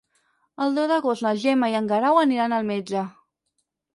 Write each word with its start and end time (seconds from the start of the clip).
El 0.63 0.77
deu 0.79 0.87
d'agost 0.91 1.25
na 1.25 1.33
Gemma 1.43 1.69
i 1.73 1.77
en 1.81 1.91
Guerau 1.93 2.19
aniran 2.21 2.57
al 2.57 2.65
metge. 2.73 3.07